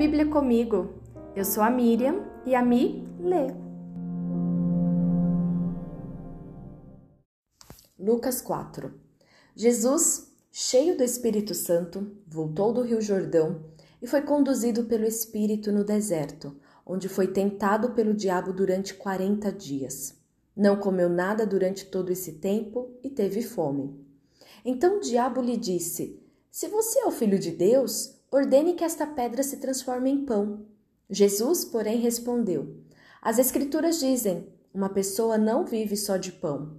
Bíblia 0.00 0.24
comigo. 0.24 0.94
Eu 1.36 1.44
sou 1.44 1.62
a 1.62 1.68
Miriam 1.68 2.24
e 2.46 2.54
a 2.54 2.64
Mi 2.64 3.06
lê. 3.20 3.48
Lucas 7.98 8.40
4 8.40 8.94
Jesus, 9.54 10.32
cheio 10.50 10.96
do 10.96 11.04
Espírito 11.04 11.52
Santo, 11.52 12.16
voltou 12.26 12.72
do 12.72 12.80
Rio 12.80 13.02
Jordão 13.02 13.62
e 14.00 14.06
foi 14.06 14.22
conduzido 14.22 14.84
pelo 14.84 15.04
Espírito 15.04 15.70
no 15.70 15.84
deserto, 15.84 16.56
onde 16.86 17.06
foi 17.06 17.26
tentado 17.26 17.90
pelo 17.90 18.14
diabo 18.14 18.54
durante 18.54 18.94
quarenta 18.94 19.52
dias. 19.52 20.18
Não 20.56 20.78
comeu 20.78 21.10
nada 21.10 21.44
durante 21.44 21.84
todo 21.84 22.10
esse 22.10 22.38
tempo 22.38 22.88
e 23.04 23.10
teve 23.10 23.42
fome. 23.42 24.02
Então 24.64 24.96
o 24.96 25.00
diabo 25.00 25.42
lhe 25.42 25.58
disse: 25.58 26.18
Se 26.50 26.68
você 26.68 27.00
é 27.00 27.04
o 27.04 27.10
filho 27.10 27.38
de 27.38 27.50
Deus, 27.50 28.18
ordene 28.30 28.74
que 28.74 28.84
esta 28.84 29.06
pedra 29.06 29.42
se 29.42 29.56
transforme 29.56 30.10
em 30.10 30.24
pão. 30.24 30.66
Jesus, 31.08 31.64
porém, 31.64 31.98
respondeu: 31.98 32.76
As 33.20 33.38
Escrituras 33.38 33.98
dizem: 33.98 34.46
Uma 34.72 34.88
pessoa 34.88 35.36
não 35.36 35.64
vive 35.64 35.96
só 35.96 36.16
de 36.16 36.32
pão. 36.32 36.76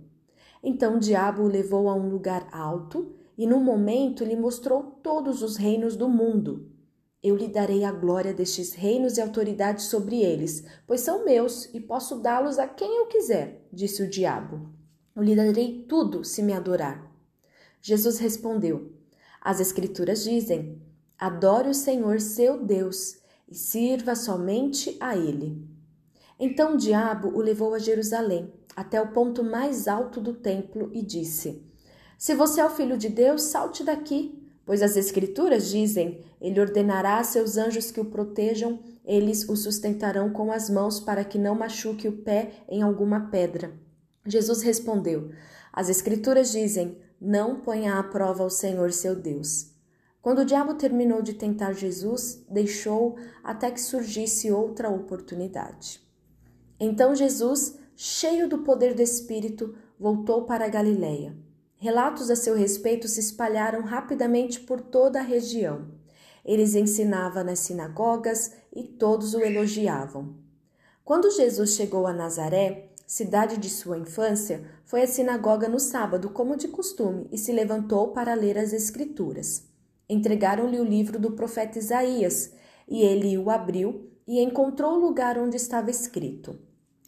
Então 0.64 0.96
o 0.96 1.00
diabo 1.00 1.44
o 1.44 1.48
levou 1.48 1.90
a 1.90 1.96
um 1.96 2.10
lugar 2.10 2.48
alto 2.52 3.14
e, 3.38 3.46
num 3.46 3.62
momento, 3.62 4.24
lhe 4.24 4.36
mostrou 4.36 4.84
todos 5.04 5.42
os 5.42 5.58
reinos 5.58 5.96
do 5.96 6.08
mundo. 6.08 6.70
Eu 7.24 7.36
lhe 7.36 7.48
darei 7.48 7.84
a 7.84 7.92
glória 7.92 8.34
destes 8.34 8.74
reinos 8.74 9.18
e 9.18 9.22
autoridade 9.22 9.84
sobre 9.84 10.22
eles, 10.22 10.64
pois 10.88 11.02
são 11.02 11.26
meus 11.26 11.66
e 11.74 11.80
posso 11.80 12.20
dá-los 12.20 12.58
a 12.58 12.68
quem 12.68 12.98
eu 12.98 13.06
quiser, 13.08 13.68
disse 13.72 14.02
o 14.02 14.10
diabo. 14.10 14.70
Eu 15.16 15.22
lhe 15.22 15.36
darei 15.36 15.84
tudo 15.88 16.24
se 16.24 16.42
me 16.42 16.54
adorar. 16.54 17.12
Jesus 17.82 18.18
respondeu: 18.20 18.94
As 19.42 19.60
Escrituras 19.60 20.24
dizem: 20.24 20.82
Adore 21.22 21.70
o 21.70 21.74
Senhor 21.76 22.20
seu 22.20 22.66
Deus 22.66 23.20
e 23.48 23.54
sirva 23.54 24.16
somente 24.16 24.98
a 25.00 25.16
Ele. 25.16 25.64
Então 26.40 26.74
o 26.74 26.78
diabo 26.78 27.28
o 27.28 27.40
levou 27.40 27.76
a 27.76 27.78
Jerusalém, 27.78 28.52
até 28.76 29.00
o 29.00 29.12
ponto 29.12 29.44
mais 29.44 29.88
alto 29.88 30.20
do 30.20 30.34
templo, 30.34 30.90
e 30.92 31.04
disse: 31.04 31.64
Se 32.18 32.34
você 32.34 32.60
é 32.60 32.66
o 32.66 32.72
filho 32.72 32.98
de 32.98 33.08
Deus, 33.08 33.44
salte 33.44 33.84
daqui, 33.84 34.44
pois 34.66 34.82
as 34.82 34.98
Escrituras 34.98 35.70
dizem: 35.70 36.22
Ele 36.42 36.60
ordenará 36.60 37.20
a 37.20 37.24
seus 37.24 37.56
anjos 37.56 37.92
que 37.92 38.02
o 38.02 38.06
protejam, 38.06 38.80
eles 39.06 39.48
o 39.48 39.56
sustentarão 39.56 40.32
com 40.32 40.52
as 40.52 40.72
mãos 40.72 41.00
para 41.00 41.24
que 41.24 41.38
não 41.38 41.54
machuque 41.54 42.08
o 42.08 42.18
pé 42.24 42.50
em 42.68 42.82
alguma 42.82 43.30
pedra. 43.30 43.72
Jesus 44.26 44.64
respondeu: 44.64 45.30
As 45.72 45.88
Escrituras 45.88 46.52
dizem: 46.52 46.98
Não 47.22 47.62
ponha 47.62 48.00
à 48.00 48.02
prova 48.02 48.44
o 48.44 48.50
Senhor 48.50 48.92
seu 48.92 49.16
Deus. 49.16 49.71
Quando 50.22 50.40
o 50.40 50.46
diabo 50.46 50.76
terminou 50.76 51.22
de 51.22 51.34
tentar 51.34 51.74
Jesus, 51.74 52.46
deixou 52.48 53.18
até 53.44 53.72
que 53.72 53.82
surgisse 53.82 54.52
outra 54.52 54.88
oportunidade. 54.90 56.00
Então 56.80 57.16
Jesus, 57.16 57.80
cheio 57.96 58.48
do 58.48 58.60
poder 58.60 58.94
do 58.94 59.02
Espírito, 59.02 59.76
voltou 60.00 60.44
para 60.44 60.66
a 60.66 60.70
Galiléia. 60.70 61.36
Relatos 61.76 62.30
a 62.30 62.36
seu 62.36 62.56
respeito 62.56 63.08
se 63.08 63.20
espalharam 63.20 63.82
rapidamente 63.82 64.60
por 64.60 64.80
toda 64.80 65.20
a 65.20 65.24
região. 65.24 65.88
Eles 66.46 66.76
ensinava 66.76 67.44
nas 67.44 67.60
sinagogas 67.60 68.54
e 68.72 68.84
todos 68.84 69.34
o 69.34 69.40
elogiavam. 69.40 70.36
Quando 71.04 71.32
Jesus 71.32 71.72
chegou 71.72 72.06
a 72.06 72.14
Nazaré, 72.14 72.92
cidade 73.08 73.58
de 73.58 73.70
sua 73.70 73.98
infância, 73.98 74.64
foi 74.86 75.02
à 75.02 75.08
sinagoga 75.08 75.68
no 75.68 75.80
sábado, 75.80 76.30
como 76.30 76.56
de 76.56 76.68
costume, 76.68 77.28
e 77.32 77.38
se 77.38 77.52
levantou 77.52 78.12
para 78.12 78.36
ler 78.36 78.58
as 78.58 78.72
Escrituras. 78.72 79.71
Entregaram-lhe 80.12 80.78
o 80.78 80.84
livro 80.84 81.18
do 81.18 81.32
profeta 81.32 81.80
Isaías, 81.80 82.52
e 82.86 83.02
ele 83.02 83.38
o 83.38 83.50
abriu 83.50 84.12
e 84.28 84.42
encontrou 84.42 84.96
o 84.96 85.00
lugar 85.00 85.38
onde 85.38 85.56
estava 85.56 85.90
escrito: 85.90 86.60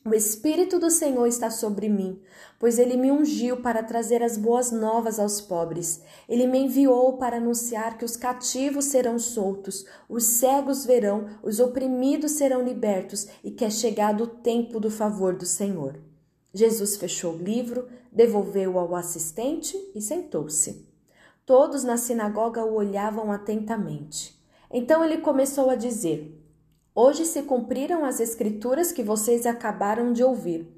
O 0.06 0.14
Espírito 0.14 0.80
do 0.80 0.90
Senhor 0.90 1.28
está 1.28 1.50
sobre 1.50 1.90
mim, 1.90 2.22
pois 2.58 2.80
ele 2.80 2.96
me 2.96 3.12
ungiu 3.12 3.58
para 3.58 3.84
trazer 3.84 4.24
as 4.24 4.38
boas 4.38 4.72
novas 4.72 5.20
aos 5.20 5.42
pobres. 5.42 6.02
Ele 6.30 6.48
me 6.48 6.60
enviou 6.60 7.18
para 7.18 7.36
anunciar 7.36 7.98
que 7.98 8.06
os 8.06 8.16
cativos 8.16 8.86
serão 8.86 9.20
soltos, 9.20 9.86
os 10.08 10.24
cegos 10.24 10.86
verão, 10.86 11.28
os 11.44 11.60
oprimidos 11.60 12.32
serão 12.32 12.64
libertos 12.64 13.28
e 13.44 13.52
que 13.52 13.66
é 13.66 13.70
chegado 13.70 14.24
o 14.24 14.28
tempo 14.28 14.80
do 14.80 14.90
favor 14.90 15.36
do 15.36 15.46
Senhor. 15.46 16.00
Jesus 16.54 16.96
fechou 16.96 17.34
o 17.34 17.44
livro, 17.44 17.86
devolveu-o 18.14 18.80
ao 18.80 18.96
assistente 18.96 19.76
e 19.94 20.00
sentou-se. 20.00 20.93
Todos 21.46 21.84
na 21.84 21.98
sinagoga 21.98 22.64
o 22.64 22.76
olhavam 22.76 23.30
atentamente. 23.30 24.42
Então 24.72 25.04
ele 25.04 25.18
começou 25.18 25.70
a 25.70 25.76
dizer: 25.76 26.42
Hoje 26.96 27.26
se 27.26 27.44
cumpriram 27.44 28.06
as 28.06 28.22
escrituras 28.22 28.94
que 28.94 29.04
vocês 29.04 29.46
acabaram 29.46 30.14
de 30.14 30.24
ouvir. 30.24 30.72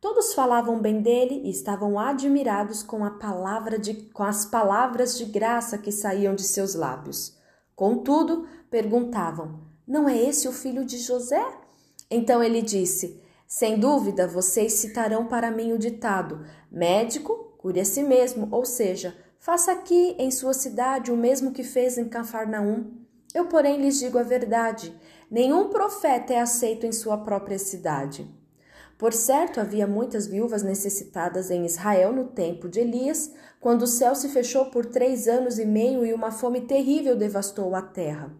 Todos 0.00 0.32
falavam 0.32 0.80
bem 0.80 1.02
dele 1.02 1.42
e 1.44 1.50
estavam 1.50 1.98
admirados 1.98 2.82
com, 2.82 3.04
a 3.04 3.10
palavra 3.10 3.78
de, 3.78 3.92
com 4.10 4.22
as 4.22 4.46
palavras 4.46 5.18
de 5.18 5.26
graça 5.26 5.76
que 5.76 5.92
saíam 5.92 6.34
de 6.34 6.44
seus 6.44 6.74
lábios. 6.74 7.36
Contudo, 7.74 8.48
perguntavam: 8.70 9.60
Não 9.86 10.08
é 10.08 10.16
esse 10.16 10.48
o 10.48 10.52
filho 10.52 10.84
de 10.84 10.96
José? 10.96 11.44
Então 12.10 12.42
ele 12.42 12.62
disse: 12.62 13.22
Sem 13.46 13.78
dúvida, 13.78 14.26
vocês 14.26 14.72
citarão 14.74 15.26
para 15.26 15.50
mim 15.50 15.74
o 15.74 15.78
ditado: 15.78 16.42
Médico, 16.72 17.54
cure 17.58 17.80
a 17.80 17.84
si 17.84 18.02
mesmo, 18.02 18.48
ou 18.50 18.64
seja, 18.64 19.14
Faça 19.46 19.70
aqui 19.70 20.16
em 20.18 20.28
sua 20.28 20.52
cidade 20.52 21.12
o 21.12 21.16
mesmo 21.16 21.52
que 21.52 21.62
fez 21.62 21.96
em 21.96 22.08
Cafarnaum. 22.08 22.90
Eu, 23.32 23.46
porém, 23.46 23.80
lhes 23.80 23.96
digo 23.96 24.18
a 24.18 24.24
verdade: 24.24 24.92
nenhum 25.30 25.68
profeta 25.68 26.32
é 26.32 26.40
aceito 26.40 26.84
em 26.84 26.90
sua 26.90 27.18
própria 27.18 27.56
cidade. 27.56 28.28
Por 28.98 29.12
certo, 29.12 29.60
havia 29.60 29.86
muitas 29.86 30.26
viúvas 30.26 30.64
necessitadas 30.64 31.48
em 31.48 31.64
Israel 31.64 32.12
no 32.12 32.24
tempo 32.24 32.68
de 32.68 32.80
Elias, 32.80 33.32
quando 33.60 33.82
o 33.82 33.86
céu 33.86 34.16
se 34.16 34.30
fechou 34.30 34.66
por 34.66 34.84
três 34.84 35.28
anos 35.28 35.60
e 35.60 35.64
meio 35.64 36.04
e 36.04 36.12
uma 36.12 36.32
fome 36.32 36.62
terrível 36.62 37.14
devastou 37.14 37.72
a 37.76 37.82
terra. 37.82 38.34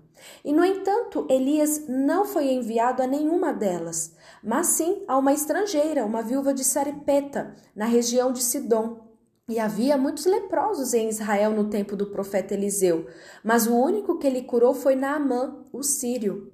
E, 0.44 0.53
no 0.53 0.65
entanto, 0.65 1.25
Elias 1.31 1.87
não 1.87 2.25
foi 2.25 2.50
enviado 2.50 3.00
a 3.00 3.06
nenhuma 3.06 3.53
delas, 3.53 4.12
mas 4.43 4.67
sim 4.67 5.05
a 5.06 5.17
uma 5.17 5.33
estrangeira, 5.33 6.05
uma 6.05 6.21
viúva 6.21 6.53
de 6.53 6.65
Sarepeta, 6.65 7.55
na 7.77 7.84
região 7.84 8.33
de 8.33 8.43
Sidom. 8.43 9.06
E 9.49 9.61
havia 9.61 9.97
muitos 9.97 10.27
leprosos 10.27 10.93
em 10.93 11.09
Israel 11.09 11.53
no 11.53 11.71
tempo 11.71 11.95
do 11.95 12.11
profeta 12.11 12.53
Eliseu, 12.53 13.07
mas 13.45 13.69
o 13.69 13.77
único 13.77 14.19
que 14.19 14.27
ele 14.27 14.43
curou 14.43 14.75
foi 14.75 14.97
Naamã, 14.97 15.65
o 15.73 15.84
sírio. 15.84 16.53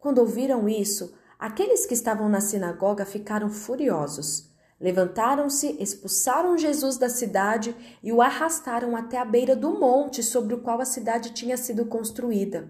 Quando 0.00 0.18
ouviram 0.18 0.68
isso, 0.68 1.14
aqueles 1.38 1.86
que 1.86 1.94
estavam 1.94 2.28
na 2.28 2.40
sinagoga 2.40 3.06
ficaram 3.06 3.48
furiosos. 3.48 4.50
Levantaram-se, 4.80 5.76
expulsaram 5.78 6.58
Jesus 6.58 6.98
da 6.98 7.08
cidade 7.08 7.74
e 8.02 8.12
o 8.12 8.20
arrastaram 8.20 8.96
até 8.96 9.16
a 9.16 9.24
beira 9.24 9.54
do 9.54 9.78
monte 9.78 10.20
sobre 10.20 10.54
o 10.54 10.60
qual 10.60 10.80
a 10.80 10.84
cidade 10.84 11.32
tinha 11.32 11.56
sido 11.56 11.86
construída. 11.86 12.68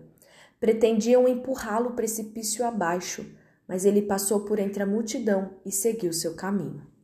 Pretendiam 0.60 1.26
empurrá-lo 1.26 1.92
precipício 1.92 2.66
abaixo, 2.66 3.24
mas 3.66 3.86
ele 3.86 4.02
passou 4.02 4.40
por 4.40 4.58
entre 4.58 4.82
a 4.82 4.86
multidão 4.86 5.56
e 5.64 5.72
seguiu 5.72 6.12
seu 6.12 6.34
caminho. 6.34 6.97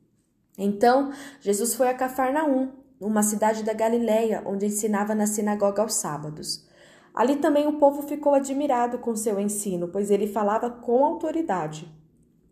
Então, 0.56 1.12
Jesus 1.40 1.74
foi 1.74 1.88
a 1.88 1.94
Cafarnaum, 1.94 2.70
uma 3.00 3.22
cidade 3.22 3.62
da 3.62 3.72
Galiléia, 3.72 4.42
onde 4.46 4.66
ensinava 4.66 5.14
na 5.14 5.26
sinagoga 5.26 5.82
aos 5.82 5.94
sábados. 5.94 6.66
Ali 7.14 7.36
também 7.36 7.66
o 7.66 7.78
povo 7.78 8.02
ficou 8.02 8.34
admirado 8.34 8.98
com 8.98 9.14
seu 9.14 9.38
ensino, 9.38 9.88
pois 9.88 10.10
ele 10.10 10.26
falava 10.26 10.70
com 10.70 11.04
autoridade. 11.04 11.88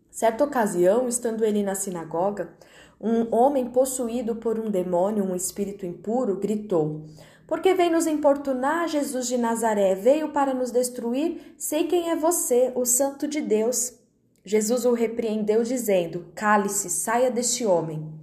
Certa 0.09 0.43
ocasião, 0.43 1.07
estando 1.07 1.43
ele 1.43 1.63
na 1.63 1.75
sinagoga, 1.75 2.53
um 3.01 3.35
homem 3.35 3.65
possuído 3.69 4.35
por 4.35 4.59
um 4.59 4.69
demônio, 4.69 5.23
um 5.25 5.35
espírito 5.35 5.85
impuro, 5.85 6.39
gritou: 6.39 7.03
Porque 7.47 7.73
vem 7.73 7.91
nos 7.91 8.07
importunar, 8.07 8.87
Jesus 8.87 9.27
de 9.27 9.37
Nazaré? 9.37 9.95
Veio 9.95 10.29
para 10.29 10.53
nos 10.53 10.71
destruir? 10.71 11.55
Sei 11.57 11.85
quem 11.85 12.11
é 12.11 12.15
você, 12.15 12.71
o 12.75 12.85
Santo 12.85 13.27
de 13.27 13.41
Deus. 13.41 14.02
Jesus 14.45 14.83
o 14.83 14.91
repreendeu, 14.91 15.63
dizendo: 15.63 16.25
Cale-se, 16.35 16.89
saia 16.89 17.31
deste 17.31 17.65
homem. 17.65 18.13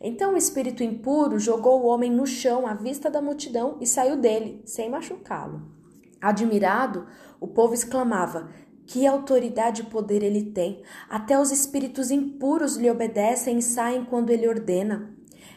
Então 0.00 0.34
o 0.34 0.36
espírito 0.36 0.84
impuro 0.84 1.38
jogou 1.38 1.82
o 1.82 1.86
homem 1.86 2.10
no 2.10 2.26
chão 2.26 2.66
à 2.66 2.74
vista 2.74 3.10
da 3.10 3.20
multidão 3.20 3.78
e 3.80 3.86
saiu 3.86 4.16
dele, 4.16 4.62
sem 4.64 4.88
machucá-lo. 4.88 5.62
Admirado, 6.20 7.06
o 7.40 7.48
povo 7.48 7.74
exclamava: 7.74 8.50
Que 8.86 9.04
autoridade 9.04 9.82
e 9.82 9.86
poder 9.86 10.22
ele 10.22 10.52
tem! 10.52 10.82
Até 11.08 11.40
os 11.40 11.50
espíritos 11.50 12.10
impuros 12.10 12.76
lhe 12.76 12.90
obedecem 12.90 13.58
e 13.58 13.62
saem 13.62 14.04
quando 14.04 14.30
ele 14.30 14.46
ordena. 14.46 15.12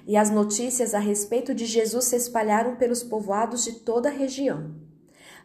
E 0.08 0.18
as 0.18 0.32
notícias 0.32 0.94
a 0.94 1.00
respeito 1.00 1.54
de 1.54 1.66
Jesus 1.66 2.06
se 2.06 2.16
espalharam 2.16 2.76
pelos 2.78 3.04
povoados 3.04 3.64
de 3.66 3.82
toda 3.82 4.10
a 4.10 4.12
região. 4.12 4.87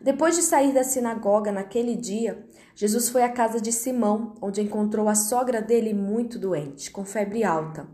Depois 0.02 0.34
de 0.34 0.42
sair 0.42 0.74
da 0.74 0.82
sinagoga 0.82 1.52
naquele 1.52 1.94
dia, 1.94 2.44
Jesus 2.74 3.08
foi 3.08 3.22
à 3.22 3.28
casa 3.28 3.60
de 3.60 3.70
Simão, 3.70 4.34
onde 4.42 4.60
encontrou 4.60 5.08
a 5.08 5.14
sogra 5.14 5.62
dele 5.62 5.94
muito 5.94 6.40
doente, 6.40 6.90
com 6.90 7.04
febre 7.04 7.44
alta. 7.44 7.86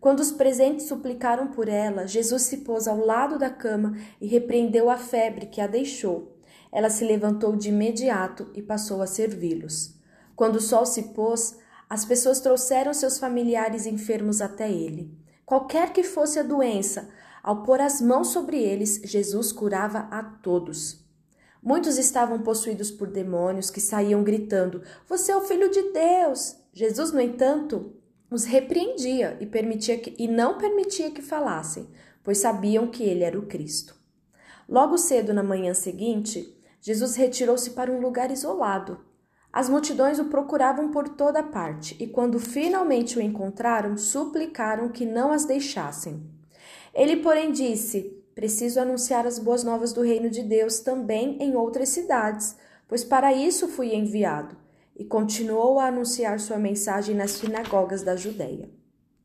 Quando 0.00 0.20
os 0.20 0.30
presentes 0.30 0.86
suplicaram 0.86 1.48
por 1.48 1.68
ela, 1.68 2.06
Jesus 2.06 2.42
se 2.42 2.58
pôs 2.58 2.86
ao 2.86 3.04
lado 3.04 3.40
da 3.40 3.50
cama 3.50 3.96
e 4.20 4.28
repreendeu 4.28 4.88
a 4.88 4.96
febre 4.96 5.46
que 5.46 5.60
a 5.60 5.66
deixou. 5.66 6.36
ela 6.70 6.90
se 6.90 7.04
levantou 7.04 7.56
de 7.56 7.70
imediato 7.70 8.50
e 8.54 8.62
passou 8.62 9.02
a 9.02 9.06
servi-los. 9.06 9.96
Quando 10.36 10.56
o 10.56 10.60
sol 10.60 10.86
se 10.86 11.14
pôs, 11.14 11.56
as 11.90 12.04
pessoas 12.04 12.40
trouxeram 12.40 12.92
seus 12.92 13.18
familiares 13.18 13.86
enfermos 13.86 14.40
até 14.40 14.70
ele. 14.70 15.10
Qualquer 15.44 15.92
que 15.92 16.04
fosse 16.04 16.38
a 16.38 16.42
doença, 16.42 17.08
ao 17.42 17.62
pôr 17.62 17.80
as 17.80 18.00
mãos 18.00 18.28
sobre 18.28 18.62
eles, 18.62 19.00
Jesus 19.02 19.50
curava 19.50 20.06
a 20.10 20.22
todos. 20.22 21.07
Muitos 21.62 21.98
estavam 21.98 22.40
possuídos 22.40 22.90
por 22.90 23.08
demônios 23.08 23.70
que 23.70 23.80
saíam 23.80 24.22
gritando: 24.22 24.82
Você 25.08 25.32
é 25.32 25.36
o 25.36 25.42
filho 25.42 25.70
de 25.70 25.92
Deus! 25.92 26.56
Jesus, 26.72 27.12
no 27.12 27.20
entanto, 27.20 27.92
os 28.30 28.44
repreendia 28.44 29.36
e, 29.40 29.46
permitia 29.46 29.98
que, 29.98 30.14
e 30.18 30.28
não 30.28 30.58
permitia 30.58 31.10
que 31.10 31.22
falassem, 31.22 31.88
pois 32.22 32.38
sabiam 32.38 32.86
que 32.86 33.02
ele 33.02 33.24
era 33.24 33.38
o 33.38 33.46
Cristo. 33.46 33.96
Logo 34.68 34.98
cedo 34.98 35.32
na 35.32 35.42
manhã 35.42 35.72
seguinte, 35.72 36.54
Jesus 36.80 37.16
retirou-se 37.16 37.70
para 37.70 37.90
um 37.90 38.00
lugar 38.00 38.30
isolado. 38.30 39.00
As 39.50 39.68
multidões 39.68 40.18
o 40.18 40.26
procuravam 40.26 40.90
por 40.90 41.08
toda 41.08 41.42
parte 41.42 41.96
e, 41.98 42.06
quando 42.06 42.38
finalmente 42.38 43.18
o 43.18 43.22
encontraram, 43.22 43.96
suplicaram 43.96 44.90
que 44.90 45.06
não 45.06 45.32
as 45.32 45.46
deixassem. 45.46 46.22
Ele, 46.94 47.16
porém, 47.16 47.50
disse: 47.50 48.17
Preciso 48.38 48.78
anunciar 48.78 49.26
as 49.26 49.36
boas 49.36 49.64
novas 49.64 49.92
do 49.92 50.00
reino 50.00 50.30
de 50.30 50.44
Deus 50.44 50.78
também 50.78 51.36
em 51.40 51.56
outras 51.56 51.88
cidades, 51.88 52.56
pois 52.86 53.02
para 53.02 53.32
isso 53.32 53.66
fui 53.66 53.96
enviado. 53.96 54.56
E 54.94 55.04
continuou 55.04 55.80
a 55.80 55.86
anunciar 55.86 56.38
sua 56.38 56.56
mensagem 56.56 57.16
nas 57.16 57.32
sinagogas 57.32 58.04
da 58.04 58.14
Judéia. 58.14 58.70